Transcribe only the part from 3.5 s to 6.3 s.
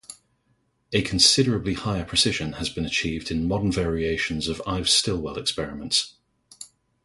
variations of Ives-Stilwell experiments.